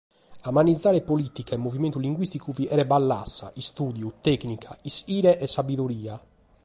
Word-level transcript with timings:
A 0.45 0.51
manigiare 0.51 1.03
polìtica 1.09 1.53
e 1.53 1.63
movimentu 1.65 1.99
linguìsticu 2.05 2.49
bi 2.55 2.63
cheret 2.69 2.89
ballassa, 2.91 3.47
istùdiu, 3.61 4.07
tècnica, 4.27 4.71
ischire 4.89 5.31
e 5.43 5.45
sabidoria. 5.55 6.15